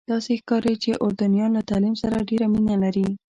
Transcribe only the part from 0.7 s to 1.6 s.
چې اردنیان